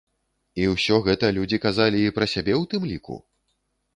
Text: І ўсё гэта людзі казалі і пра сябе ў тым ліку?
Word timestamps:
І 0.61 0.63
ўсё 0.69 0.95
гэта 1.07 1.27
людзі 1.35 1.59
казалі 1.67 1.99
і 2.05 2.13
пра 2.17 2.25
сябе 2.33 2.53
ў 2.61 2.71
тым 2.71 2.89
ліку? 2.93 3.19